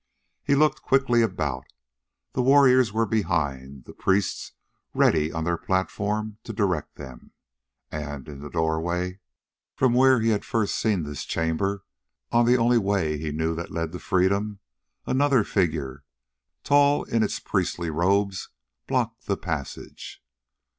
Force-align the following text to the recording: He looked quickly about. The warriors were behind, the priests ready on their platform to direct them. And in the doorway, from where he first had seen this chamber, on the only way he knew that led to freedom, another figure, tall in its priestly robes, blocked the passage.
He 0.43 0.55
looked 0.55 0.81
quickly 0.81 1.21
about. 1.21 1.65
The 2.33 2.41
warriors 2.41 2.91
were 2.91 3.05
behind, 3.05 3.85
the 3.85 3.93
priests 3.93 4.53
ready 4.95 5.31
on 5.31 5.43
their 5.43 5.59
platform 5.59 6.39
to 6.43 6.51
direct 6.51 6.95
them. 6.95 7.33
And 7.91 8.27
in 8.27 8.39
the 8.39 8.49
doorway, 8.49 9.19
from 9.75 9.93
where 9.93 10.19
he 10.19 10.35
first 10.39 10.73
had 10.73 10.79
seen 10.89 11.03
this 11.03 11.23
chamber, 11.23 11.85
on 12.31 12.47
the 12.47 12.57
only 12.57 12.79
way 12.79 13.19
he 13.19 13.31
knew 13.31 13.53
that 13.53 13.69
led 13.71 13.91
to 13.91 13.99
freedom, 13.99 14.57
another 15.05 15.43
figure, 15.43 16.03
tall 16.63 17.03
in 17.03 17.21
its 17.21 17.39
priestly 17.39 17.91
robes, 17.91 18.49
blocked 18.87 19.27
the 19.27 19.37
passage. 19.37 20.23